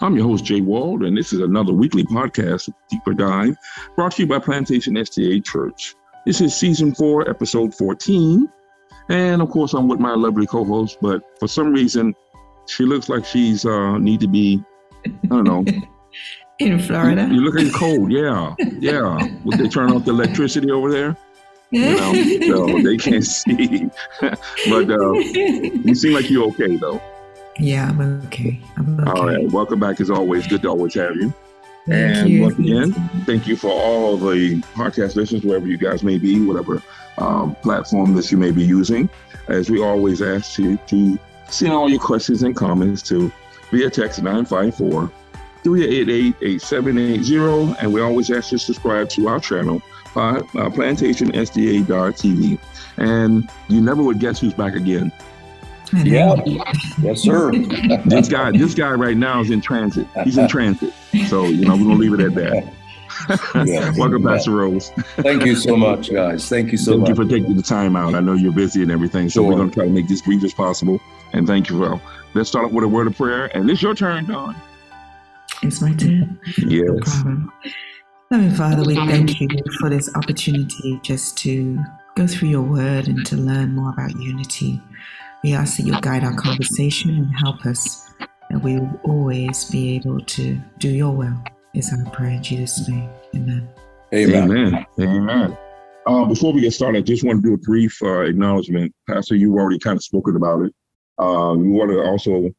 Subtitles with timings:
[0.00, 3.56] I'm your host, Jay Wald, and this is another weekly podcast, Deeper Dive,
[3.94, 5.94] brought to you by Plantation SDA Church.
[6.26, 8.46] This is season four, episode 14.
[9.08, 12.14] And of course, I'm with my lovely co host, but for some reason,
[12.66, 14.62] she looks like she's uh, need to be,
[15.06, 15.64] I don't know.
[16.58, 17.28] In Florida.
[17.30, 18.54] You're looking cold, yeah.
[18.78, 19.18] Yeah.
[19.44, 21.16] Would they turn off the electricity over there?
[21.70, 22.12] You know,
[22.68, 23.88] so they can't see.
[24.20, 27.00] but uh, you seem like you're okay, though.
[27.58, 28.60] Yeah, I'm okay.
[28.76, 29.10] I'm okay.
[29.10, 29.50] All right.
[29.50, 30.46] Welcome back as always.
[30.46, 31.32] Good to always have you.
[31.86, 32.42] Thank and you.
[32.42, 32.92] once again,
[33.26, 36.82] thank you for all the podcast listeners, wherever you guys may be, whatever
[37.18, 39.08] um, platform that you may be using.
[39.48, 43.32] As we always ask you to send all your questions and comments to
[43.70, 45.10] via text 954
[45.62, 47.76] 388 8780.
[47.80, 49.80] And we always ask you to subscribe to our channel,
[50.16, 52.58] uh, uh, plantationsda.tv.
[52.96, 55.12] And you never would guess who's back again.
[55.92, 56.34] Yeah.
[57.00, 57.50] Yes, sir.
[58.06, 60.06] This guy, this guy right now is in transit.
[60.24, 60.92] He's in transit.
[61.28, 63.66] So, you know, we're going to leave it at that.
[63.66, 63.92] Yeah.
[63.96, 64.90] Welcome, Pastor Rose.
[65.16, 66.48] Thank you so much, guys.
[66.48, 67.08] Thank you so thank much.
[67.10, 68.14] you for taking the time out.
[68.14, 70.44] I know you're busy and everything, so we're going to try to make this brief
[70.44, 71.00] as possible.
[71.32, 71.78] And thank you.
[71.78, 72.00] Well,
[72.34, 73.46] let's start off with a word of prayer.
[73.56, 74.54] And it's your turn, Dawn.
[75.62, 76.38] It's my turn.
[76.58, 77.14] No Yes.
[77.22, 77.52] problem.
[78.30, 79.48] Loving Father, we thank you
[79.80, 81.78] for this opportunity just to
[82.16, 84.80] go through your word and to learn more about unity.
[85.44, 88.10] We ask that you guide our conversation and help us
[88.50, 91.36] that we will always be able to do your will.
[91.74, 93.10] Is our prayer in Jesus' name.
[93.34, 93.68] Amen.
[94.14, 94.50] Amen.
[94.50, 94.86] Amen.
[94.98, 95.58] Amen.
[96.06, 98.94] Uh, before we get started, I just want to do a brief uh, acknowledgement.
[99.08, 100.72] Pastor, you've already kind of spoken about it.
[101.18, 102.50] Uh, we want to also,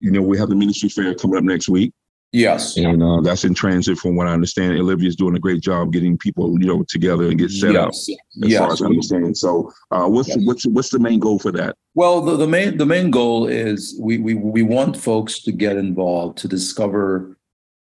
[0.00, 1.92] you know, we have the ministry fair coming up next week.
[2.32, 2.76] Yes.
[2.76, 4.78] And uh, that's in transit from what I understand.
[4.78, 7.92] Olivia's doing a great job getting people, you know, together and get set up.
[7.92, 8.08] Yes.
[8.44, 9.38] as far as I understand.
[9.38, 10.38] So, uh, what's Yes.
[10.44, 11.76] what's what's the main goal for that?
[11.94, 15.76] Well, the, the main the main goal is we, we we want folks to get
[15.76, 17.36] involved to discover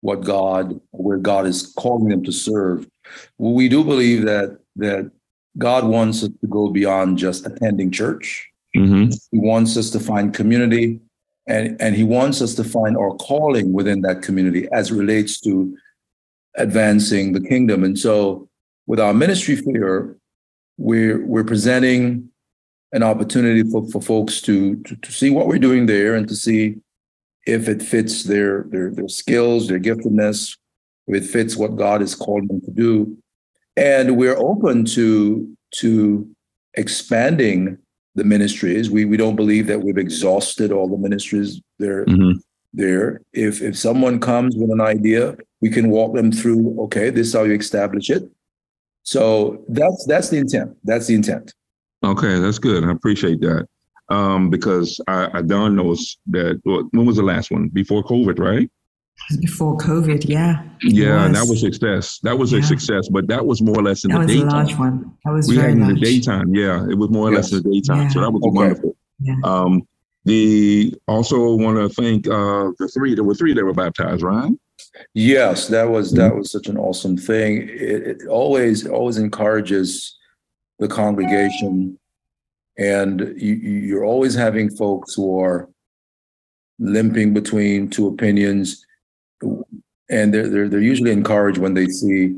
[0.01, 2.87] what God where God is calling them to serve.
[3.39, 5.11] We do believe that that
[5.57, 8.51] God wants us to go beyond just attending church.
[8.77, 9.13] Mm-hmm.
[9.31, 11.01] He wants us to find community
[11.47, 15.77] and, and he wants us to find our calling within that community as relates to
[16.57, 17.85] advancing the kingdom.
[17.85, 18.49] And so
[18.87, 20.17] with our ministry fair,
[20.79, 22.31] we're we're presenting
[22.93, 26.35] an opportunity for, for folks to, to to see what we're doing there and to
[26.35, 26.77] see
[27.47, 30.57] if it fits their their their skills, their giftedness,
[31.07, 33.17] if it fits what God has called them to do.
[33.77, 36.29] And we're open to to
[36.75, 37.79] expanding
[38.17, 38.91] the ministries.
[38.91, 42.39] We we don't believe that we've exhausted all the ministries there Mm-hmm.
[42.73, 43.21] there.
[43.33, 47.35] If if someone comes with an idea, we can walk them through, okay, this is
[47.35, 48.25] how you establish it.
[49.03, 50.77] So that's that's the intent.
[50.85, 51.55] That's the intent.
[52.03, 52.85] Okay, that's good.
[52.85, 53.67] I appreciate that.
[54.09, 55.97] Um, because I, I don't know
[56.29, 57.69] that well, when was the last one?
[57.69, 58.71] Before COVID, right?
[59.41, 60.63] Before COVID, yeah.
[60.83, 62.21] Yeah, and that was success.
[62.23, 64.39] That was a success, but that was more or less in that the was a
[64.45, 64.49] daytime.
[64.51, 65.17] large one.
[65.25, 66.55] That was We had very in the daytime.
[66.55, 68.09] Yeah, it was more or less in the daytime.
[68.11, 68.57] So that was Okay.
[68.57, 68.97] wonderful.
[69.21, 69.35] Yeah.
[69.43, 69.83] Um,
[70.27, 73.15] the also want to thank uh, the three.
[73.15, 74.53] There were three that were baptized, right?
[75.15, 77.63] Yes, that was that was such an awesome thing.
[77.69, 80.17] It, it always always encourages
[80.79, 81.99] the congregation,
[82.79, 85.69] and you, you- you're always having folks who are
[86.79, 88.85] limping between two opinions,
[89.43, 92.35] and they're they're they're usually encouraged when they see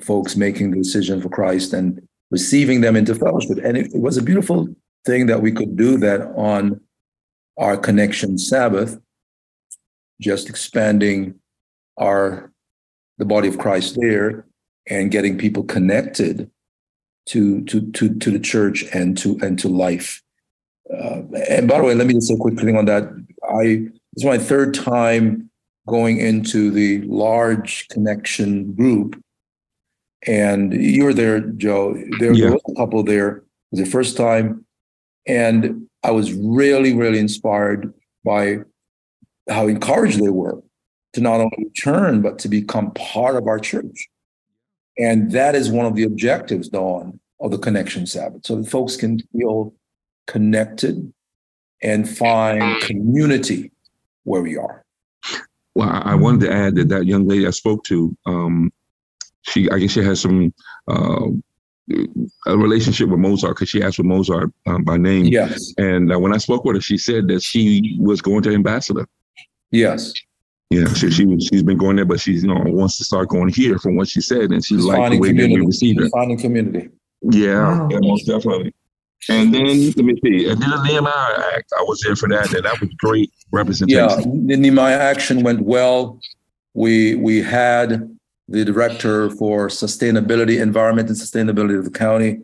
[0.00, 3.58] folks making the decision for Christ and receiving them into fellowship.
[3.64, 4.68] And it, it was a beautiful
[5.06, 6.80] thing that we could do that on
[7.58, 8.98] our connection Sabbath,
[10.20, 11.34] just expanding
[11.98, 12.52] our
[13.18, 14.46] the body of Christ there
[14.88, 16.50] and getting people connected
[17.26, 20.22] to to to to the church and to and to life.
[20.92, 23.04] Uh, and by the way, let me just say a quick thing on that.
[23.48, 25.47] I it's my third time
[25.88, 29.20] going into the large connection group,
[30.26, 31.94] and you were there, Joe.
[32.18, 32.50] There, Yeah.
[32.50, 33.28] was a couple there.
[33.38, 34.64] It was the first time,
[35.26, 37.92] and I was really, really inspired
[38.24, 38.58] by
[39.48, 40.62] how encouraged they were
[41.14, 44.08] to not only return but to become part of our church.
[44.98, 48.96] And that is one of the objectives, Dawn, of the Connection Sabbath, so that folks
[48.96, 49.72] can feel
[50.26, 51.12] connected
[51.82, 53.70] and find community
[54.24, 54.84] where we are.
[55.78, 58.72] Well, I, I wanted to add that that young lady I spoke to, um,
[59.42, 60.52] she I guess she has some
[60.90, 61.26] uh,
[62.46, 65.26] a relationship with Mozart because she asked for Mozart um, by name.
[65.26, 68.52] Yes, And uh, when I spoke with her, she said that she was going to
[68.52, 69.06] Ambassador.
[69.70, 70.12] yes.
[70.70, 73.48] Yeah, she, she she's been going there, but she's you know wants to start going
[73.48, 75.66] here from what she said, and she It's liked the finding way that we community.
[75.66, 76.04] received her.
[76.06, 76.88] It's finding community.
[77.22, 77.88] Yeah, Wow.
[77.90, 78.74] yeah, most definitely.
[79.28, 80.48] And then let me see.
[80.48, 83.98] And then the Nehemiah Act, I was there for that, and that was great representation.
[84.08, 84.16] Yeah,
[84.46, 86.20] the Nehemiah action went well.
[86.74, 88.16] We we had
[88.48, 92.40] the director for sustainability, environment, and sustainability of the county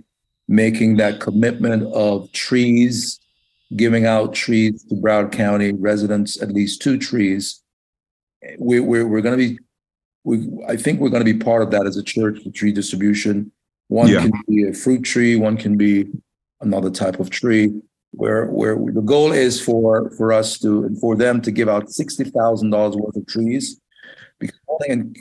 [0.48, 3.18] making that commitment of trees,
[3.76, 7.62] giving out trees to Broward County residents, at least two trees.
[8.58, 9.58] We, we're we're going to be,
[10.24, 12.72] we I think we're going to be part of that as a church, the tree
[12.72, 13.50] distribution.
[13.88, 14.20] One Yeah.
[14.20, 16.06] can be a fruit tree, one can be
[16.64, 17.72] another type of tree.
[18.16, 21.90] Where where the goal is for for us to and for them to give out
[21.90, 23.80] sixty thousand dollars worth of trees,
[24.38, 24.56] because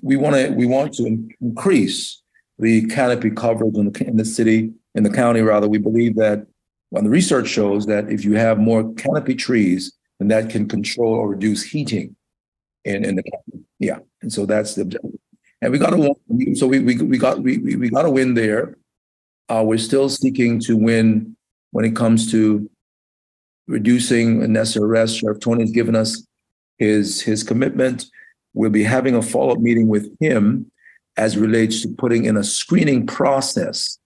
[0.03, 2.21] we want to we want to increase
[2.59, 5.67] the canopy coverage in the in the city in the county rather.
[5.67, 6.45] We believe that
[6.91, 11.13] when the research shows that if you have more canopy trees, then that can control
[11.15, 12.15] or reduce heating
[12.85, 13.65] in in the county.
[13.79, 15.19] Yeah, and so that's the objective.
[15.63, 16.13] And we got to
[16.53, 18.77] so we we we got we we, we got to win there.
[19.49, 21.32] Uh, we're still seeking to win
[21.73, 22.69] when it comes to
[23.67, 25.17] reducing unnecessary arrests.
[25.17, 26.25] Sheriff Tony has given us
[26.77, 28.05] his his commitment.
[28.53, 30.71] We'll be having a follow-up meeting with him
[31.17, 33.97] as relates to putting in a screening process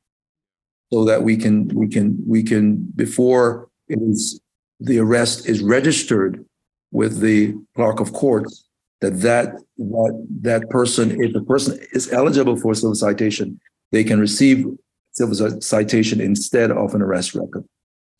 [0.91, 4.39] so that we can we can we can before it is
[4.79, 6.43] the arrest is registered
[6.91, 8.65] with the clerk of courts
[9.01, 13.59] that that that that person if the person is eligible for civil citation
[13.91, 14.65] they can receive
[15.17, 17.63] civil citation instead of an arrest record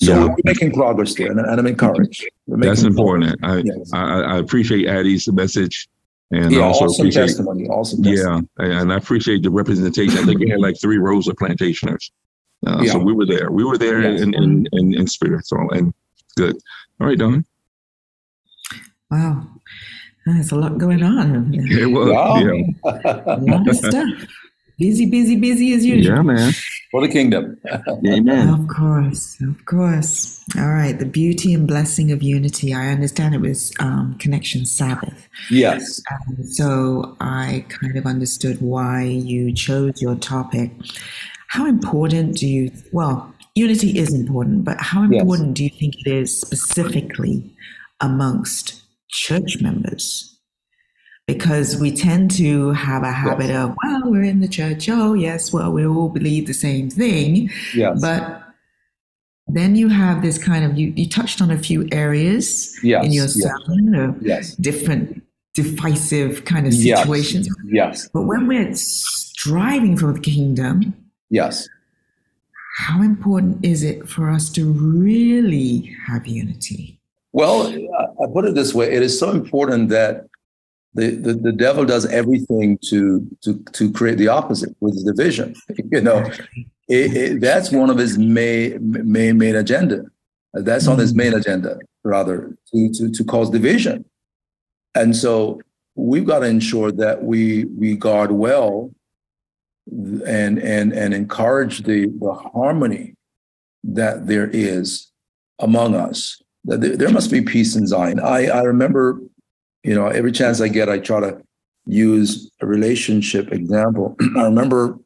[0.02, 0.26] so Yeah.
[0.26, 3.36] we're making progress there and, and i'm encouraged We're That's important.
[3.52, 3.92] I, Yes.
[3.94, 4.04] I
[4.34, 5.76] I appreciate Addie's message,
[6.38, 7.64] and yeah, I also awesome appreciate testimony.
[7.78, 8.48] Awesome testimony.
[8.60, 10.16] yeah, and I appreciate the representation.
[10.22, 12.04] I think we had like three rows of plantationers,
[12.68, 12.98] uh, so Yeah.
[13.10, 13.48] we were there.
[13.60, 14.22] We were there Yes.
[14.24, 15.44] in, in in in spirit.
[15.52, 15.86] So and
[16.42, 16.56] good.
[17.00, 17.40] All right, Dawn.
[19.12, 19.34] Wow.
[20.26, 21.54] There's a lot going on.
[21.84, 22.36] It was Wow.
[22.46, 24.10] yeah, A lot of stuff.
[24.84, 26.16] Busy, busy, busy as usual.
[26.16, 26.52] yeah, man.
[26.92, 27.58] For the kingdom.
[28.08, 28.48] Amen.
[28.50, 30.42] Of course, of course.
[30.58, 32.74] All right, the beauty and blessing of unity.
[32.74, 35.28] I understand it was um, Connection Sabbath.
[35.52, 36.02] yes.
[36.52, 40.72] So I kind of understood why you chose your topic.
[41.50, 45.22] How important do you, well, unity is important, but how Yes.
[45.22, 47.54] important do you think it is specifically
[48.00, 50.37] amongst church members?
[51.32, 54.88] Because we tend to have a habit of, well, we're in the church.
[54.88, 57.50] Oh, yes, well, we all believe the same thing.
[57.76, 58.00] Yes.
[58.00, 58.44] But
[59.48, 63.12] then you have this kind of, you, you touched on a few areas Yes, in
[63.12, 63.46] your yes.
[64.10, 64.56] of yes.
[64.56, 65.22] different
[65.54, 67.50] divisive kind of situations.
[67.66, 68.08] Yes.
[68.14, 70.96] But when we're striving for the kingdom,
[71.30, 71.68] Yes.
[72.78, 77.02] how important is it for us to really have unity?
[77.34, 80.27] Well, I- I put it this way: it is so important that
[80.98, 85.56] the, the, the devil does everything to to to create the opposite, with division.
[85.92, 86.30] You know,
[86.90, 90.06] it, it, that's one of his main main main agenda.
[90.54, 94.06] That's on his main agenda, rather, to to to cause division.
[94.96, 95.62] And so
[95.96, 98.92] we've got to ensure that we we guard well
[99.92, 103.14] and and and encourage the the harmony
[103.84, 105.12] that there is
[105.60, 106.42] among us.
[106.64, 108.20] There, there must be peace in Zion.
[108.20, 109.22] I I remember,
[109.88, 111.42] you know, every chance I get, I try to
[111.86, 114.18] use a relationship example.
[114.38, 115.00] I remember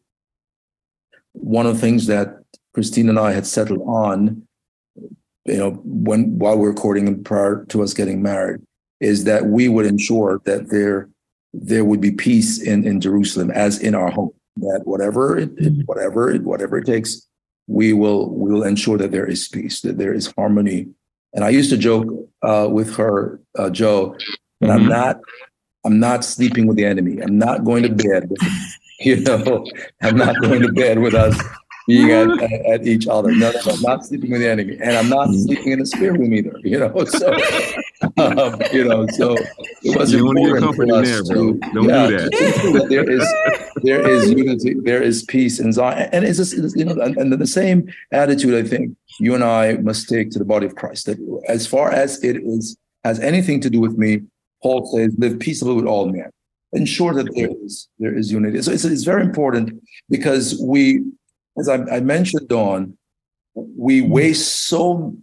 [1.34, 2.44] one of the things that
[2.74, 4.42] Christine and I had settled on,
[5.46, 8.62] you know, when while we were courting and prior to us getting married,
[9.00, 11.10] is that we would ensure that there
[11.54, 14.32] there would be peace in in Jerusalem as in our home.
[14.58, 17.28] That whatever it, it whatever it whatever it takes,
[17.68, 20.88] we will we will ensure that there is peace, that there is harmony.
[21.34, 22.08] And I used to joke
[22.42, 24.18] uh, with her, uh, Joe,
[24.62, 24.90] that I'm Mhm.
[24.90, 25.20] not
[25.84, 27.20] I'm not sleeping with the enemy.
[27.22, 28.30] I'm not going to bed.
[28.30, 28.40] With,
[29.00, 29.66] you know,
[30.04, 31.36] I'm not going to bed with us
[31.88, 33.32] being at, at, at each other.
[33.32, 35.88] No, no, no, I'm not sleeping with the enemy, and I'm not sleeping in the
[35.88, 36.56] spare room either.
[36.64, 37.34] You know, so
[38.18, 39.36] um, you know, so
[39.82, 42.74] it was You don't wanna get important for us there, to Don't do yeah, ensure
[42.74, 43.26] that there is
[43.82, 47.34] there is unity, there is peace in Zion, and it's just, you know, and, and
[47.34, 51.08] the same attitude I think you and I must take to the body of Christ.
[51.08, 54.22] That as far as it is has anything to do with me,
[54.62, 56.30] Paul says, live peaceably with all men.
[56.74, 58.62] Ensure that there is there is unity.
[58.62, 61.04] So it's, it's very important because we,
[61.60, 62.98] as I, I mentioned, Dawn,
[63.56, 65.18] we waste so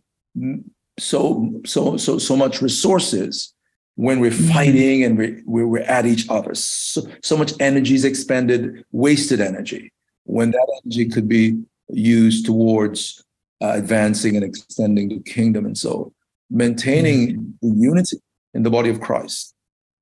[0.99, 3.54] so so so so much resources
[3.95, 6.54] when we're fighting and we're, we're, we're at each other.
[6.54, 9.92] So, so much energy is expended, wasted energy,
[10.23, 13.25] when that energy could be used towards
[13.61, 15.66] uh, advancing and extending the kingdom.
[15.66, 16.12] And so
[16.49, 18.18] maintaining the unity
[18.55, 19.55] in the body of Christ,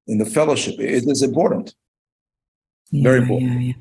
[0.06, 1.74] in the fellowship, it is important.
[2.90, 3.52] Yeah, Very important.
[3.52, 3.72] Yeah, yeah.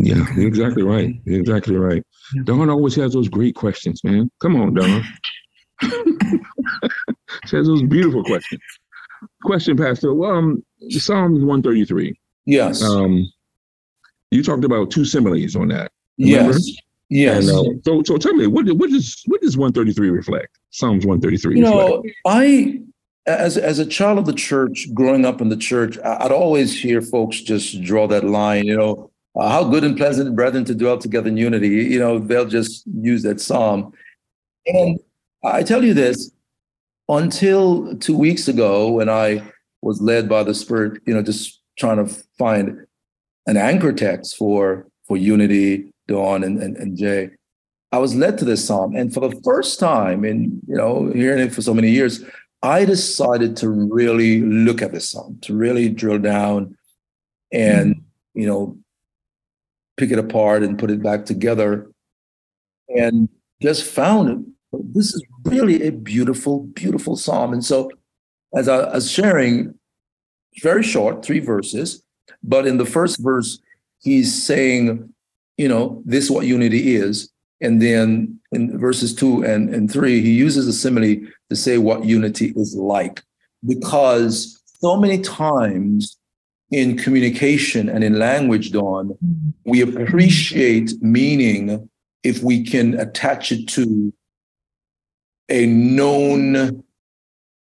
[0.00, 0.46] Yeah, okay.
[0.46, 1.14] exactly right.
[1.26, 2.02] Exactly right.
[2.34, 2.42] Yeah.
[2.44, 4.30] Dawn always has those great questions, man.
[4.40, 5.04] Come on, Dawn.
[7.46, 8.60] she has those beautiful questions.
[9.42, 10.14] Question, Pastor.
[10.14, 12.16] Well, um, Psalms 133.
[12.46, 12.82] Yes.
[12.82, 13.26] Um,
[14.30, 15.90] you talked about two similes on that.
[16.18, 16.52] Remember?
[16.52, 16.76] Yes.
[17.10, 17.48] Yes.
[17.48, 20.58] And, uh, so, so tell me, what what does what does 133 reflect?
[20.70, 21.58] Psalms 133.
[21.58, 21.90] You reflect?
[21.90, 22.80] know, I
[23.28, 27.02] as as a child of the church, growing up in the church, I'd always hear
[27.02, 28.64] folks just draw that line.
[28.64, 31.68] You know, uh, how good and pleasant, brethren, to dwell together in unity.
[31.68, 33.92] You know, they'll just use that psalm.
[34.66, 34.98] And
[35.44, 36.30] I tell you this,
[37.08, 39.42] until two weeks ago, when I
[39.82, 42.86] was led by the Spirit, you know, just trying to find
[43.46, 47.30] an anchor text for for unity, Dawn and, and, and Jay,
[47.92, 48.94] I was led to this psalm.
[48.94, 52.22] And for the first time in, you know, hearing it for so many years,
[52.62, 56.76] I decided to really look at this song, to really drill down
[57.52, 58.40] and, mm-hmm.
[58.40, 58.78] you know,
[59.96, 61.90] pick it apart and put it back together.
[62.88, 63.28] And
[63.60, 64.92] just found it.
[64.94, 67.52] this is really a beautiful, beautiful psalm.
[67.52, 67.90] And so,
[68.56, 69.74] as I was sharing,
[70.62, 72.02] very short, three verses,
[72.42, 73.58] but in the first verse,
[74.00, 75.12] he's saying,
[75.56, 77.30] you know, this is what unity is.
[77.60, 81.16] And then in verses two and, and three, he uses a simile
[81.50, 83.22] to say what unity is like.
[83.66, 86.16] Because so many times
[86.70, 89.16] in communication and in language, Dawn,
[89.64, 91.88] we appreciate meaning
[92.22, 94.12] if we can attach it to
[95.48, 96.84] a known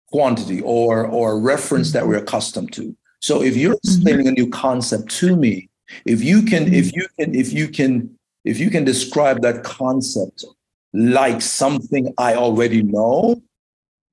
[0.10, 2.96] quantity or or reference that we're accustomed to.
[3.20, 5.70] So if you're explaining a new concept to me,
[6.06, 8.17] if you can, if you can, if you can,
[8.48, 10.46] if you can describe that concept
[10.94, 13.42] like something I already know,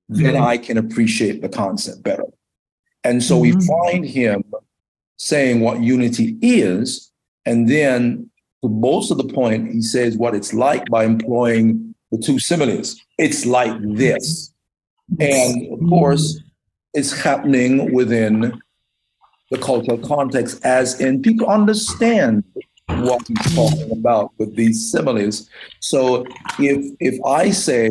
[0.09, 0.43] then mm-hmm.
[0.43, 2.25] I can appreciate the concept better.
[3.03, 3.61] And so we mm-hmm.
[3.61, 4.43] find him
[5.17, 7.11] saying what unity is,
[7.45, 8.29] and then
[8.61, 12.99] to most of the point, he says what it's like by employing the two similes.
[13.17, 14.51] It's like this.
[15.19, 16.41] And of course,
[16.93, 18.59] it's happening within
[19.51, 22.43] the cultural context, as in people understand
[22.87, 25.49] what he's talking about with these similes.
[25.79, 26.25] So
[26.59, 27.89] if if I say,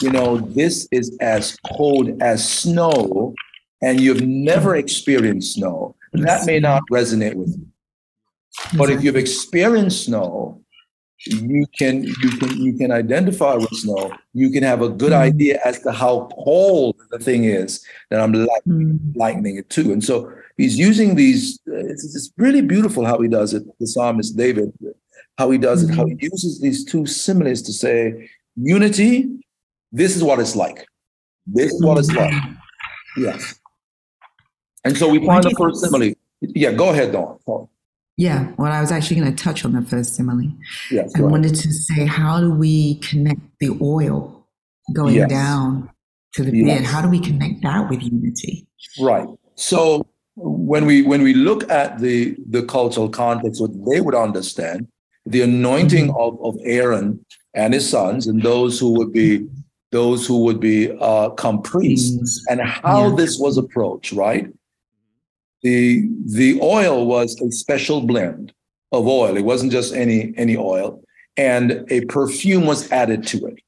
[0.00, 3.34] you know, this is as cold as snow,
[3.82, 7.66] and you've never experienced snow, that may not resonate with you.
[8.76, 10.60] But if you've experienced snow,
[11.26, 14.12] you can you can you can identify with snow.
[14.32, 15.16] You can have a good mm.
[15.16, 18.98] idea as to how cold the thing is that I'm mm.
[19.16, 19.92] lightening it to.
[19.92, 21.58] And so he's using these.
[21.68, 23.62] Uh, it's, it's, really beautiful how he does it.
[23.78, 24.72] The psalmist David,
[25.38, 25.92] how he does mm-hmm.
[25.92, 26.28] it, how he mm-hmm.
[26.32, 29.28] uses these two similes to say unity.
[29.92, 30.86] This is what it's like.
[31.46, 32.32] This is what it's like.
[32.32, 33.24] Mm-hmm.
[33.24, 33.58] Yes.
[34.84, 36.14] And so we find the first simile.
[36.40, 37.38] Yeah, go ahead, Dawn.
[38.16, 40.52] Yeah, well, I was actually going to touch on the first simile.
[40.90, 44.46] Yes, I wanted to say, how do we connect the oil
[44.92, 45.30] going yes.
[45.30, 45.90] down
[46.34, 46.86] to the yes.
[46.86, 48.66] How do we connect that with unity?
[49.00, 49.26] Right.
[49.56, 50.06] So
[50.42, 54.88] when we when we look at the the cultural context, what they would understand,
[55.26, 56.20] the anointing mm-hmm.
[56.20, 59.46] of, of Aaron and his sons, and those who would be
[59.92, 63.16] those who would be uh, come priests, and how yeah.
[63.16, 64.46] this was approached, right?
[65.62, 68.52] The the oil was a special blend
[68.92, 69.36] of oil.
[69.36, 71.02] It wasn't just any any oil,
[71.36, 73.58] and a perfume was added to it.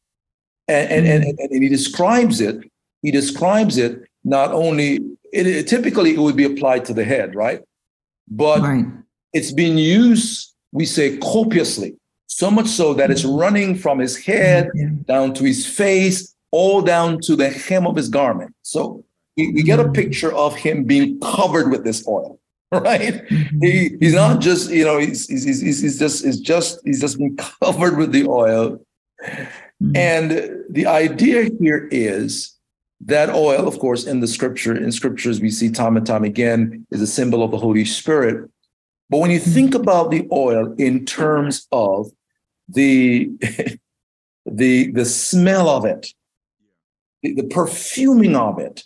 [0.68, 1.52] And and, and, mm-hmm.
[1.54, 2.64] and he describes it.
[3.02, 5.00] He describes it not only
[5.32, 7.60] it, it, typically it would be applied to the head, right?
[8.28, 8.84] But right.
[9.32, 11.96] it's being used, we say, copiously,
[12.26, 14.88] so much so that it's running from his head yeah.
[15.06, 18.54] down to his face, all down to the hem of his garment.
[18.62, 19.04] So
[19.36, 22.38] we, we get a picture of him being covered with this oil
[22.72, 23.22] right?
[23.28, 23.58] Mm-hmm.
[23.60, 27.18] He he's not just you know he's he's, he's, he's just he's just he's just
[27.18, 28.80] been covered with the oil,
[29.22, 29.94] mm-hmm.
[29.94, 30.30] and
[30.70, 32.56] the idea here is
[33.06, 36.86] that oil, of course, in the scripture, in scriptures, we see time and time again,
[36.90, 38.48] is a symbol of the Holy Spirit.
[39.10, 42.10] But when you think about the oil in terms of
[42.68, 43.30] the
[44.46, 46.08] the the smell of it,
[47.22, 48.84] the, the perfuming of it,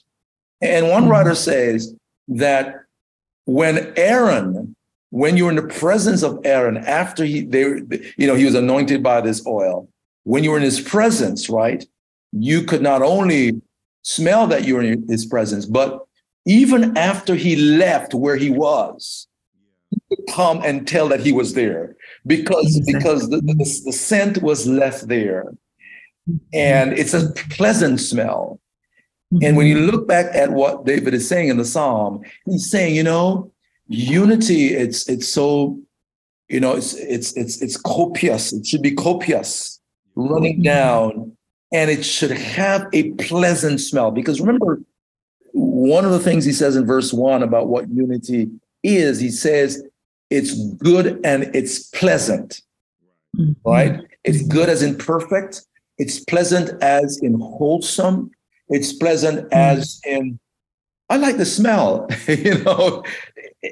[0.61, 1.13] and one mm-hmm.
[1.13, 1.95] writer says
[2.29, 2.75] that
[3.45, 4.75] when Aaron,
[5.11, 7.83] when you're in the presence of Aaron, after he they,
[8.17, 9.89] you know, he was anointed by this oil,
[10.25, 11.85] when you were in his presence, right?
[12.33, 13.61] You could not only
[14.07, 15.67] smell that you were in his presence.
[15.67, 16.07] But
[16.47, 19.27] even after he left where he was,
[19.91, 24.43] he could come and tell that he was there because because the, the, the scent
[24.43, 25.53] was left there.
[26.53, 28.61] And it's a pleasant smell.
[29.43, 32.95] And when you look back at what David is saying in the psalm, he's saying,
[32.95, 33.51] you know,
[33.89, 35.81] unity, it's it's so
[36.49, 38.53] you know, it's it's it's it's copious.
[38.53, 39.81] It should be copious,
[40.15, 41.37] running down,
[41.73, 44.11] and it should have a pleasant smell.
[44.11, 44.81] Because remember,
[45.53, 48.51] one of the things he says in verse one about what unity
[48.83, 49.83] is, he says
[50.31, 52.63] it's good and it's pleasant.
[53.37, 53.69] Mm-hmm.
[53.69, 54.01] Right?
[54.25, 55.63] It's good as in perfect.
[55.99, 58.31] It's pleasant as in wholesome.
[58.69, 59.81] It's pleasant mm-hmm.
[59.81, 60.39] as in
[61.09, 63.05] I like the smell, you know.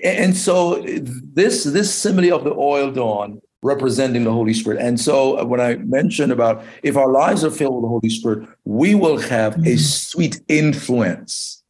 [0.05, 4.81] And so this this simile of the oil dawn representing the Holy Spirit.
[4.81, 8.09] And so uh, when I mentioned about if our lives are filled with the Holy
[8.11, 9.77] Spirit, we will have a mm-hmm.
[9.77, 11.63] sweet influence.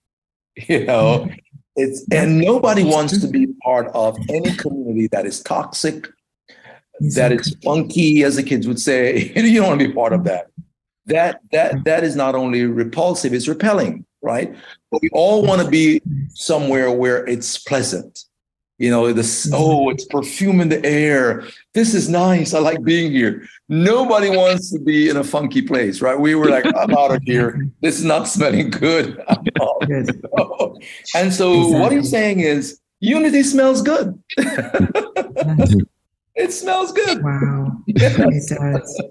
[0.68, 1.28] You know,
[1.74, 6.08] it's and nobody wants to be part of any community that is toxic,
[7.16, 9.32] that is funky, as the kids would say.
[9.36, 10.28] you don't want to be part of mm-hmm.
[10.28, 10.50] that.
[11.06, 11.82] That that mm-hmm.
[11.84, 14.56] that is not only repulsive, it's repelling right?
[14.90, 18.24] But we all want to be somewhere where it's pleasant.
[18.78, 19.54] You know, this, mm-hmm.
[19.56, 21.44] oh, it's perfume in the air.
[21.74, 22.54] This is nice.
[22.54, 23.46] I like being here.
[23.68, 26.18] Nobody wants to be in a funky place, right?
[26.18, 27.68] We were like, I'm out of here.
[27.82, 29.22] This is not smelling good.
[29.28, 30.10] and
[31.32, 31.80] so exactly.
[31.80, 34.20] what he's saying is unity smells good.
[36.34, 37.22] it smells good.
[37.22, 37.78] Wow.
[37.86, 39.02] It does.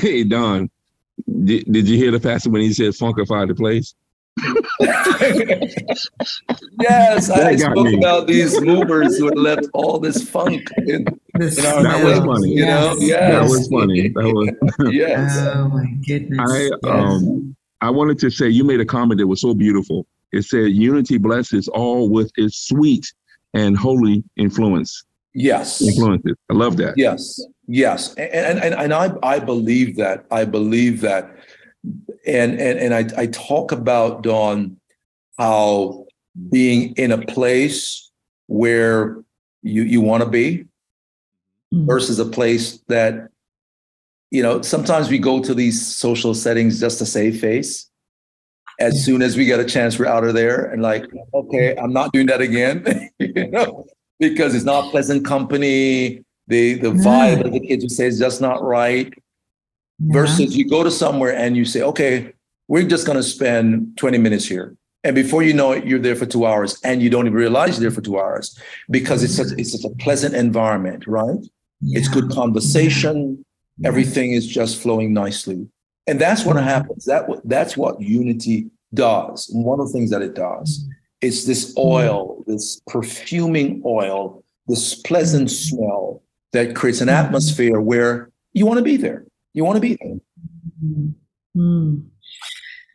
[0.00, 0.70] Hey, Dawn,
[1.44, 3.94] did, did you hear the pastor when he said funkify the place?
[6.80, 7.98] Yes, I spoke me.
[7.98, 12.50] about these movers who had left all this funk in, in our That was funny.
[12.50, 13.32] You know, yes.
[13.32, 14.08] That was funny.
[14.08, 15.38] That was yes.
[15.38, 16.40] Oh my goodness.
[16.40, 20.06] I um I wanted to say you made a comment that was so beautiful.
[20.32, 23.12] It said unity blesses all with its sweet
[23.54, 25.04] and holy influence.
[25.34, 25.82] Yes.
[25.82, 26.36] Influences.
[26.50, 26.94] I love that.
[26.96, 27.40] Yes.
[27.66, 28.14] Yes.
[28.14, 30.24] And and, and I I believe that.
[30.30, 31.36] I believe that
[32.26, 34.76] and and and I, I talk about Dawn
[35.38, 36.06] how
[36.50, 38.10] being in a place
[38.46, 39.22] where
[39.62, 40.66] you you want to be
[41.74, 41.86] mm.
[41.86, 43.28] versus a place that
[44.30, 47.88] you know sometimes we go to these social settings just to save face.
[48.80, 51.92] As soon as we get a chance we're out of there and like okay i'm
[51.92, 53.86] not doing that again you know
[54.22, 56.24] because it's not pleasant company.
[56.46, 59.12] The the vibe of the kids would say is just not right
[60.02, 60.12] yeah.
[60.12, 62.32] versus you go to somewhere and you say, okay,
[62.68, 64.76] we're just going to spend 20 minutes here.
[65.04, 67.78] And before you know it, you're there for two hours and you don't even realize
[67.78, 71.40] you're there for two hours because it's such, it's such a pleasant environment, right?
[71.80, 71.98] Yeah.
[71.98, 73.44] It's good conversation.
[73.78, 73.88] Yeah.
[73.88, 75.68] Everything is just flowing nicely.
[76.06, 77.04] And that's what happens.
[77.04, 79.48] That that's what unity does.
[79.50, 80.90] And one of the things that it does mm-hmm.
[81.20, 87.26] is this oil, this perfuming oil, this pleasant smell that creates an mm-hmm.
[87.26, 89.24] atmosphere where you want to be there.
[89.54, 90.16] You want to be there.
[91.56, 91.98] Mm-hmm.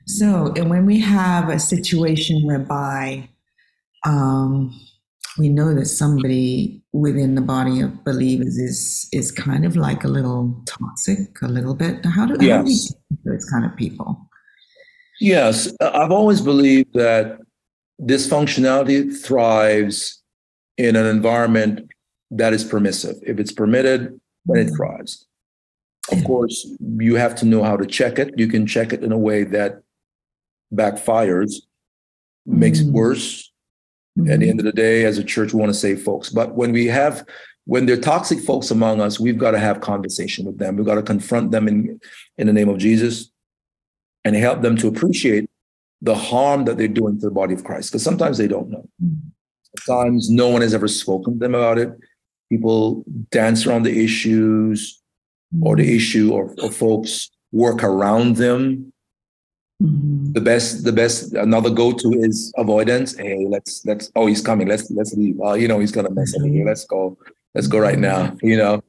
[0.06, 3.30] So, and when we have a situation whereby
[4.06, 4.80] um,
[5.38, 10.08] we know that somebody within the body of believers is is kind of like a
[10.08, 12.06] little toxic, a little bit.
[12.06, 12.58] How do, yes.
[12.58, 12.70] how do
[13.26, 14.30] we those kind of people?
[15.20, 17.40] Yes, I've always believed that
[18.02, 20.22] dysfunctionality thrives
[20.78, 21.90] in an environment
[22.32, 23.16] that is permissive.
[23.26, 24.76] If it's permitted, then it mm-hmm.
[24.76, 25.26] thrives.
[26.12, 28.38] Of course, you have to know how to check it.
[28.38, 29.82] You can check it in a way that
[30.74, 31.56] backfires,
[32.46, 32.90] makes mm-hmm.
[32.90, 33.52] it worse.
[34.18, 34.32] Mm-hmm.
[34.32, 36.30] At the end of the day, as a church, we want to save folks.
[36.30, 37.26] But when we have,
[37.66, 40.78] when there are toxic folks among us, we've got to have conversation with them.
[40.78, 42.00] We've got to confront them in,
[42.38, 43.30] in the name of Jesus
[44.24, 45.50] and help them to appreciate
[46.02, 47.92] the harm that they're doing to the body of Christ.
[47.92, 48.88] Because sometimes they don't know.
[49.04, 49.30] Mm-hmm.
[49.80, 51.92] Sometimes no one has ever spoken to them about it.
[52.50, 55.02] People dance around the issues
[55.62, 55.96] or the mm-hmm.
[55.96, 58.92] issue or, or folks work around them.
[59.80, 60.34] Mm-hmm.
[60.34, 63.16] the best the best another go-to is avoidance.
[63.16, 64.68] Hey let's let's oh he's coming.
[64.68, 65.40] Let's let's leave.
[65.40, 66.66] Uh, you know he's gonna mess up here.
[66.66, 67.16] Let's go.
[67.54, 68.84] Let's go right now you know?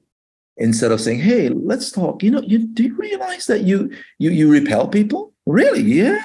[0.57, 2.23] Instead of saying hey let's talk.
[2.23, 5.35] You know you do you realize that you you you repel people?
[5.45, 5.83] Really?
[5.83, 6.25] Yeah.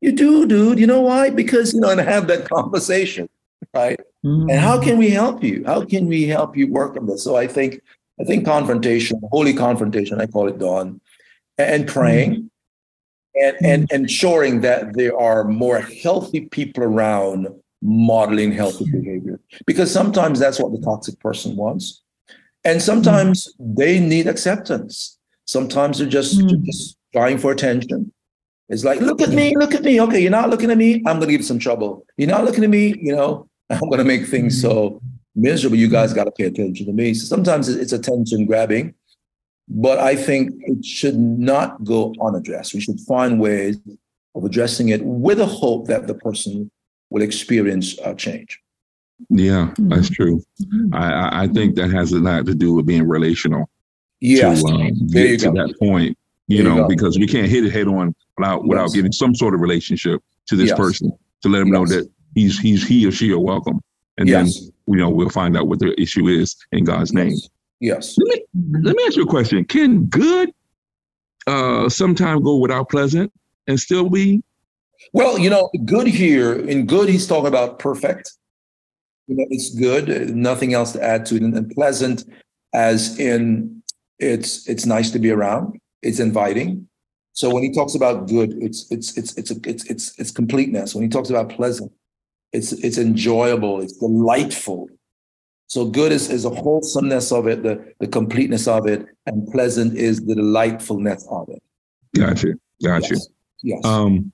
[0.00, 0.78] You do dude.
[0.78, 1.30] You know why?
[1.30, 3.28] Because you know and have that conversation
[3.74, 4.00] right?
[4.24, 4.50] Mm-hmm.
[4.50, 5.62] and how can we help you?
[5.64, 7.24] How can we help you work on this?
[7.24, 7.80] So i think
[8.20, 11.00] I think confrontation, holy confrontation, I call it dawn,
[11.56, 12.50] and praying
[13.36, 13.64] mm-hmm.
[13.64, 17.48] and, and ensuring that there are more healthy people around
[17.80, 19.40] modeling healthy behavior.
[19.66, 22.02] Because sometimes that's what the toxic person wants.
[22.64, 23.74] And sometimes mm-hmm.
[23.74, 25.18] they need acceptance.
[25.44, 26.64] Sometimes they're just, mm-hmm.
[26.64, 28.12] just trying for attention.
[28.68, 30.00] It's like, look at me, look at me.
[30.00, 30.96] Okay, you're not looking at me.
[31.06, 32.04] I'm going to give you some trouble.
[32.18, 32.94] You're not looking at me.
[33.00, 35.00] You know, I'm going to make things so
[35.34, 37.14] miserable, you guys got to pay attention to me.
[37.14, 38.94] So sometimes it's attention grabbing,
[39.68, 42.74] but I think it should not go unaddressed.
[42.74, 43.78] We should find ways
[44.34, 46.70] of addressing it with a hope that the person
[47.10, 48.60] will experience a change.
[49.30, 49.88] Yeah, mm-hmm.
[49.88, 50.42] that's true.
[50.62, 50.94] Mm-hmm.
[50.94, 53.68] I, I think that has a lot to do with being relational.
[54.20, 56.16] Yes, to, um, get to that point.
[56.46, 58.94] You there know, you because we can't hit it head on without without yes.
[58.94, 60.78] getting some sort of relationship to this yes.
[60.78, 61.12] person
[61.42, 61.74] to let him yes.
[61.74, 63.80] know that he's he's he or she are welcome,
[64.16, 64.46] and then
[64.88, 67.36] you know we'll find out what the issue is in God's name.
[67.80, 68.16] Yes.
[68.18, 68.44] Let me
[68.80, 69.64] let me ask you a question.
[69.64, 70.50] Can good
[71.46, 73.32] uh sometime go without pleasant
[73.66, 74.42] and still be?
[75.12, 78.32] Well, you know, good here in good he's talking about perfect.
[79.28, 82.24] You know, it's good, nothing else to add to it, and, pleasant
[82.74, 83.82] as in
[84.18, 86.88] it's it's nice to be around, it's inviting.
[87.32, 90.94] So when he talks about good, it's it's it's it's it's it's it's completeness.
[90.94, 91.92] When he talks about pleasant,
[92.52, 94.88] it's it's enjoyable, it's delightful.
[95.66, 99.98] So good is, is a wholesomeness of it, the, the completeness of it, and pleasant
[99.98, 101.62] is the delightfulness of it.
[102.16, 102.54] Gotcha.
[102.82, 103.14] Gotcha.
[103.14, 103.28] Yes.
[103.62, 103.84] yes.
[103.84, 104.32] Um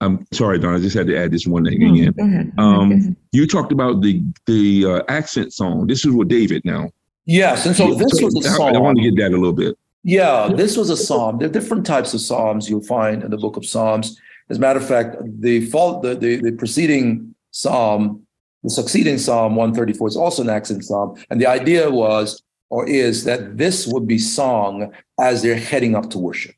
[0.00, 0.74] I'm sorry, Dawn.
[0.74, 2.12] I just had to add this one thing no, again.
[2.12, 2.52] Go ahead.
[2.58, 3.16] Um, go ahead.
[3.32, 5.86] You talked about the the uh, ascent song.
[5.86, 6.90] This is with David now.
[7.24, 8.74] Yes, and so this was a song.
[8.74, 9.76] I, I want to get that a little bit.
[10.02, 11.38] Yeah, this was a psalm.
[11.38, 14.20] There are different types of psalms you'll find in the book of Psalms.
[14.48, 18.26] As a matter of fact, the fault the, the, the preceding psalm
[18.66, 21.16] the succeeding Psalm 134 is also an ascent psalm.
[21.30, 26.10] And the idea was or is that this would be sung as they're heading up
[26.10, 26.56] to worship.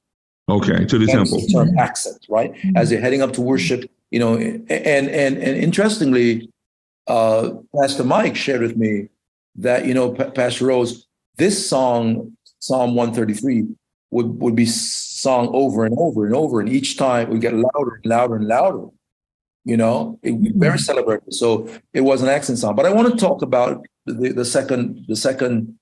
[0.48, 1.40] Okay, to the That's temple.
[1.40, 2.54] The term ascent, right?
[2.54, 2.78] Mm-hmm.
[2.78, 6.50] As they're heading up to worship, you know, and and and interestingly,
[7.08, 9.08] uh, Pastor Mike shared with me
[9.56, 11.06] that you know, P- Pastor Rose,
[11.37, 13.66] this song, Psalm 133,
[14.11, 18.00] would would be sung over and over and over, and each time we get louder
[18.02, 18.88] and louder and louder
[19.68, 20.78] you know, it, very mm-hmm.
[20.78, 21.35] celebrated.
[21.35, 22.74] So it was an ascent song.
[22.74, 25.78] But I want to talk about the, the second the second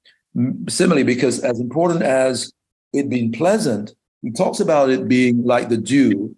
[0.68, 2.52] simile because as important as
[2.92, 6.34] it being pleasant, he talks about it being like the dew.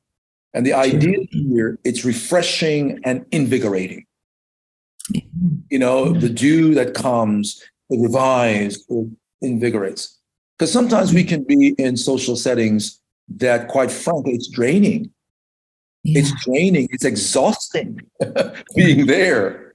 [0.53, 4.05] And the idea here, it's refreshing and invigorating.
[5.71, 9.09] You know, the dew that comes, it revives, it
[9.41, 10.19] invigorates.
[10.59, 13.01] Because sometimes we can be in social settings
[13.37, 15.11] that, quite frankly, it's draining.
[16.05, 16.21] Yeah.
[16.21, 18.01] It's draining, it's exhausting
[18.77, 19.75] being there.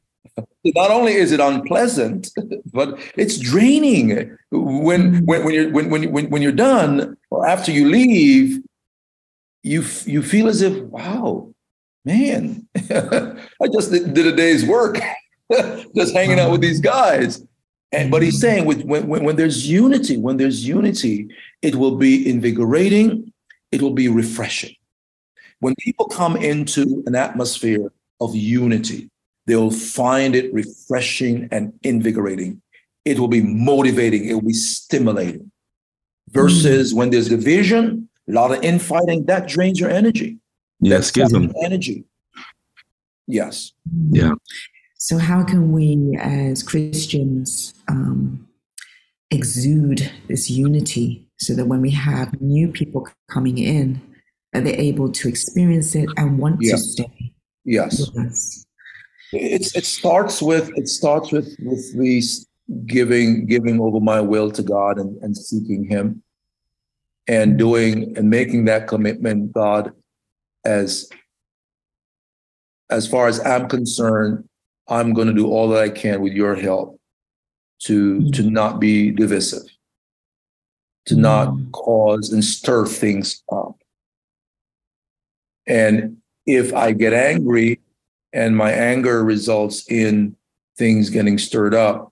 [0.65, 2.29] Not only is it unpleasant,
[2.73, 4.37] but it's draining.
[4.51, 5.25] When mm.
[5.25, 8.63] when when you're when when when, when you're done or after you leave,
[9.61, 11.53] you you feel as if wow,
[12.05, 14.99] man, I just did, did a day's work,
[15.95, 17.45] just hanging out with these guys.
[17.91, 21.27] And, but he's saying with, when, when, when there's unity, when there's unity,
[21.61, 23.31] it will be invigorating,
[23.71, 24.75] it will be refreshing.
[25.63, 29.09] When people come into an atmosphere of unity,
[29.47, 32.61] they'll find it refreshing and invigorating.
[33.05, 35.53] It will be motivating, it will be stimulating.
[36.31, 36.97] Versus mm.
[36.97, 40.37] when there's division, a lot of infighting, that drains your energy.
[40.81, 41.53] Yes, schism.
[41.63, 42.03] Energy.
[43.25, 43.71] Yes.
[44.11, 44.33] Yeah.
[44.97, 48.49] So, how can we as Christians um,
[49.31, 54.01] exude this unity so that when we have new people coming in,
[54.53, 56.73] they're able to experience it and want yeah.
[56.73, 57.33] to stay.
[57.65, 58.09] Yes.
[58.13, 58.65] yes.
[59.31, 62.47] It's it starts with it starts with with these
[62.85, 66.21] giving giving over my will to God and, and seeking him
[67.27, 67.57] and mm-hmm.
[67.57, 69.91] doing and making that commitment, God,
[70.65, 71.09] as
[72.89, 74.47] as far as I'm concerned,
[74.87, 76.99] I'm going to do all that I can with your help
[77.83, 78.29] to mm-hmm.
[78.31, 79.63] to not be divisive,
[81.07, 81.71] to not mm-hmm.
[81.71, 83.77] cause and stir things up.
[85.67, 87.79] And if I get angry
[88.33, 90.35] and my anger results in
[90.77, 92.11] things getting stirred up,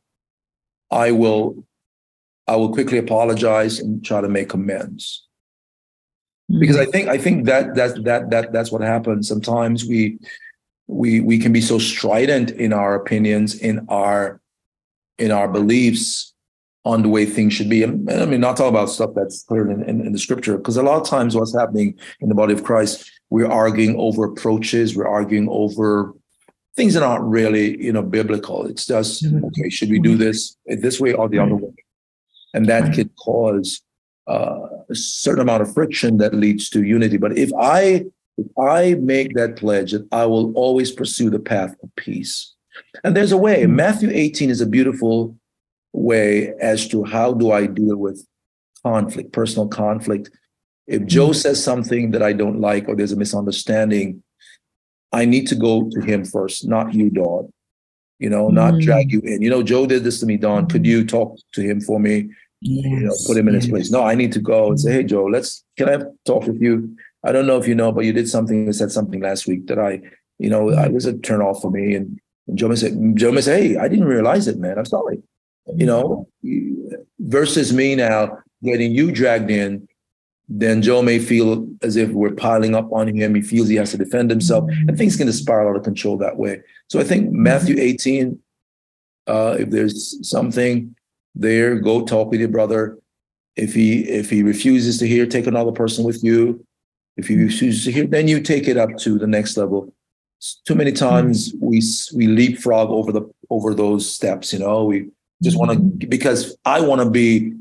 [0.90, 1.66] I will
[2.48, 5.26] I will quickly apologize and try to make amends.
[6.60, 6.92] Because I mm-hmm.
[6.92, 9.28] think I think that that that that that's what happens.
[9.28, 10.20] Sometimes we
[10.88, 14.42] we we can be so strident in our opinions, in our
[15.18, 16.31] in our beliefs
[16.84, 17.84] on the way things should be.
[17.84, 20.78] And, I mean, not talk about stuff that's clear in, in, in the scripture, because
[20.78, 24.96] a lot of times what's happening in the body of Christ, we're arguing over approaches,
[24.96, 26.13] we're arguing over
[26.76, 28.65] things that aren't really, you know, biblical.
[28.65, 29.46] It's just, mm-hmm.
[29.46, 31.74] okay, should we do this this way or the other way?
[32.54, 33.82] And that could cause
[34.28, 37.17] uh, a certain amount of friction that leads to unity.
[37.17, 38.06] But if I
[38.38, 42.54] if I make that pledge that I will always pursue the path of peace,
[43.04, 43.63] and there's a way.
[43.63, 43.76] Mm-hmm.
[43.76, 45.36] Matthew 18 is a beautiful
[45.93, 48.25] way as to how do I deal with
[48.84, 50.30] conflict, personal conflict
[50.88, 51.34] if Joe mm-hmm.
[51.34, 54.23] says something that I don't like or there's a misunderstanding,
[55.13, 57.51] I need to go to him first, not you, Dawn.
[58.19, 58.82] You know, not mm.
[58.82, 59.41] drag you in.
[59.41, 60.67] You know, Joe did this to me, Dawn.
[60.67, 62.30] Could you talk to him for me?
[62.60, 63.63] Yes, you know, put him in yes.
[63.63, 63.89] his place.
[63.89, 66.95] No, I need to go and say, hey, Joe, let's can I talk with you?
[67.23, 69.65] I don't know if you know, but you did something, you said something last week
[69.67, 70.01] that I,
[70.38, 71.95] you know, I was a turn off for me.
[71.95, 74.77] And And Joe may say, Joe may say, hey, I didn't realize it, man.
[74.77, 75.23] I'm sorry.
[75.75, 76.27] You know,
[77.19, 79.88] versus me now getting you dragged in,
[80.53, 83.36] then Joe may feel as if we're piling up on him.
[83.36, 84.89] He feels he has to defend himself, mm-hmm.
[84.89, 86.62] and things can spiral out of control that way.
[86.89, 87.84] So I think Matthew mm-hmm.
[87.84, 88.39] 18,
[89.27, 90.93] uh, if there's something
[91.36, 92.97] there, go talk with your brother.
[93.55, 96.65] If he if he refuses to hear, take another person with you.
[97.15, 97.45] If he mm-hmm.
[97.45, 99.93] refuses to hear, then you take it up to the next level.
[100.65, 101.81] Too many times we
[102.13, 104.51] we leapfrog over the over those steps.
[104.51, 107.54] You know, we just want to because I want to be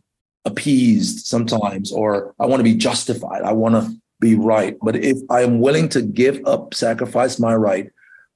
[0.44, 3.42] appeased sometimes, or I want to be justified.
[3.42, 4.76] I want to be right.
[4.82, 7.90] But if I am willing to give up, sacrifice my right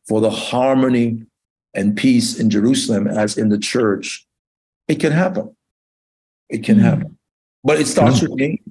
[0.08, 1.22] for the harmony
[1.74, 4.26] and peace in Jerusalem as in the church,
[4.88, 5.54] it can happen.
[6.48, 6.84] It can mm-hmm.
[6.84, 7.18] happen.
[7.62, 8.28] But it starts yeah.
[8.28, 8.62] with me.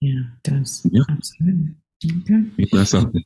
[0.00, 0.86] Yeah, it does.
[0.90, 1.02] Yeah.
[1.08, 1.74] Absolutely.
[2.22, 2.66] Okay.
[2.72, 3.24] That's something.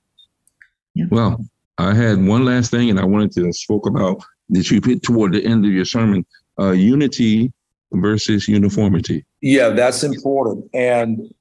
[0.94, 1.06] Yeah.
[1.10, 1.44] Well,
[1.78, 5.32] I had one last thing, and I wanted to spoke about that you put toward
[5.32, 6.24] the end of your sermon:
[6.58, 7.52] uh, unity
[7.92, 9.24] versus uniformity.
[9.40, 10.68] Yeah, that's important.
[10.74, 11.32] And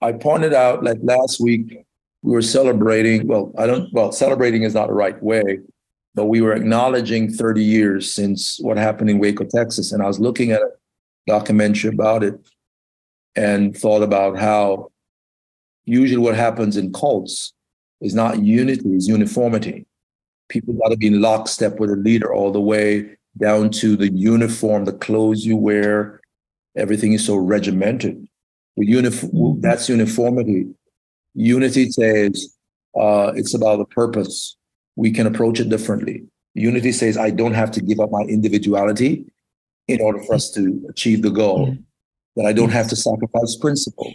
[0.00, 1.84] I pointed out like last week
[2.22, 3.26] we were celebrating.
[3.26, 3.92] Well, I don't.
[3.92, 5.60] Well, celebrating is not the right way,
[6.14, 10.20] but we were acknowledging 30 years since what happened in Waco, Texas, and I was
[10.20, 10.70] looking at a
[11.26, 12.34] documentary about it
[13.36, 14.90] and thought about how
[15.84, 17.52] usually what happens in cults
[18.00, 19.86] is not unity, is uniformity.
[20.48, 24.12] People got to be in lockstep with a leader all the way down to the
[24.12, 26.20] uniform, the clothes you wear.
[26.76, 28.26] Everything is so regimented.
[28.76, 30.66] With uniform, that's uniformity.
[31.34, 32.54] Unity says
[32.98, 34.56] uh, it's about the purpose.
[34.96, 36.24] We can approach it differently.
[36.54, 39.24] Unity says I don't have to give up my individuality
[39.88, 41.68] in order for us to achieve the goal.
[41.68, 41.74] Yeah.
[42.36, 44.12] That I don't have to sacrifice principle.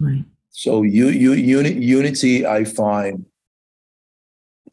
[0.00, 0.24] Right.
[0.50, 3.24] So you, you, uni, unity, I find,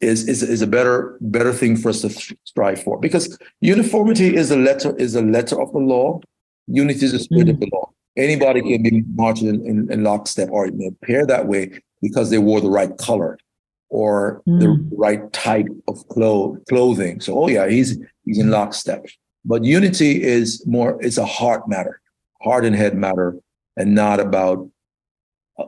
[0.00, 2.10] is, is is a better better thing for us to
[2.44, 6.20] strive for because uniformity is a letter is a letter of the law.
[6.66, 7.50] Unity is the spirit mm.
[7.50, 7.90] of the law.
[8.16, 12.60] Anybody can be marching in, in, in lockstep or appear that way because they wore
[12.60, 13.38] the right color
[13.90, 14.60] or mm.
[14.60, 17.20] the right type of clo- clothing.
[17.20, 19.06] So, oh yeah, he's he's in lockstep.
[19.44, 22.00] But unity is more; it's a heart matter,
[22.42, 23.36] heart and head matter,
[23.76, 24.68] and not about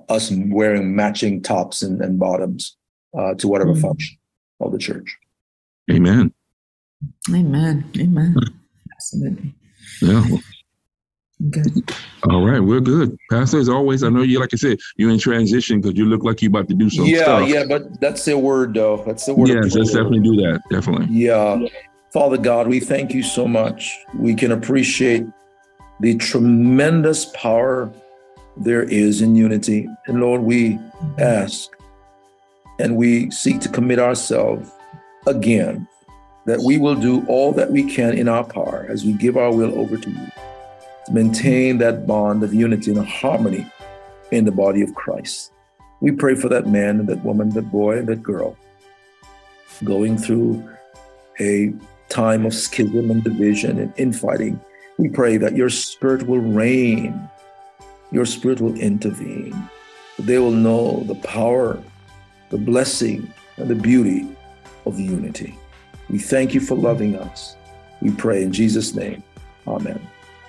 [0.09, 2.77] us wearing matching tops and, and bottoms
[3.19, 3.81] uh, to whatever mm.
[3.81, 4.20] function
[4.61, 5.17] of the church.
[5.91, 6.33] Amen.
[7.31, 7.91] Amen.
[7.99, 8.37] Amen.
[8.95, 9.55] Absolutely.
[10.03, 10.25] Yeah.
[11.49, 11.91] Good.
[12.29, 13.17] All right, we're good.
[13.31, 16.23] Pastor, as always, I know you, like I said, you're in transition because you look
[16.23, 17.49] like you're about to do some yeah, stuff.
[17.49, 19.03] Yeah, but that's the word, though.
[19.07, 19.49] That's the word.
[19.49, 20.61] Yes, let's definitely do that.
[20.71, 21.07] Definitely.
[21.11, 21.65] Yeah.
[22.13, 23.97] Father God, we thank you so much.
[24.15, 25.25] We can appreciate
[26.01, 27.91] the tremendous power
[28.59, 29.89] there is in unity.
[30.09, 31.21] And Lord, we mm-hmm.
[31.21, 31.71] ask
[32.81, 34.71] and we seek to commit ourselves
[35.27, 35.87] again
[36.47, 39.55] that we will do all that we can in our power as we give our
[39.55, 40.27] will over to you
[41.07, 43.71] to maintain that bond of unity and harmony
[44.33, 45.53] in the body of Christ.
[46.01, 48.57] We pray for that man and that woman, that boy and that girl
[49.85, 50.67] going through
[51.39, 51.73] a
[52.09, 54.59] time of schism and division and infighting.
[54.99, 57.29] We pray that your spirit will reign,
[58.11, 59.69] your spirit will intervene.
[60.19, 61.83] They will know the power
[62.51, 64.29] the blessing and the beauty
[64.87, 65.59] of unity.
[66.09, 67.57] We thank you for loving us.
[68.03, 69.23] We pray in Jesus' name.
[69.67, 70.01] Amen.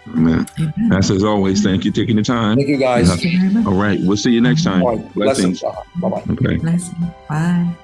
[0.08, 0.48] Amen.
[0.60, 0.94] Amen.
[0.94, 2.58] As always, thank you taking the time.
[2.58, 3.10] Thank you, guys.
[3.68, 4.00] All right.
[4.02, 4.82] We'll see you next time.
[4.82, 5.14] All right.
[5.14, 5.62] Blessings.
[5.62, 5.88] Blessings.
[6.02, 6.24] Bye bye.
[6.32, 6.58] Okay.
[6.58, 6.96] Blessings.
[7.30, 7.76] Bye.